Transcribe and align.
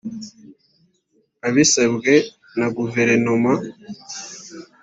abisabwe 1.47 2.13
na 2.57 2.67
guverinoma 2.75 3.53